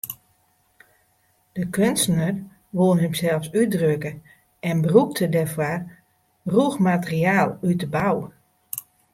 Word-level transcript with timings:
De 1.57 1.63
keunstner 1.73 2.35
woe 2.75 2.93
himsels 3.01 3.47
útdrukke 3.61 4.11
en 4.69 4.77
brûkte 4.85 5.25
dêrfoar 5.35 5.79
rûch 6.53 6.77
materiaal 6.89 7.49
út 7.67 7.79
de 7.81 7.87
bou. 7.95 8.15